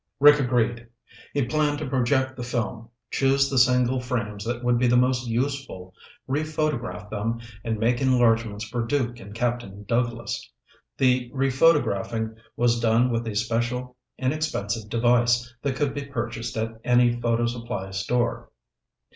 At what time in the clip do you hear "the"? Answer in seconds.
2.35-2.41, 3.51-3.59, 4.87-4.97, 10.97-11.29